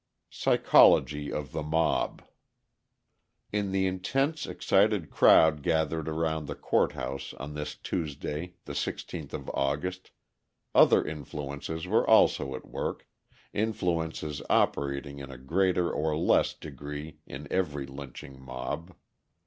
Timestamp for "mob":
1.61-2.23, 18.41-18.95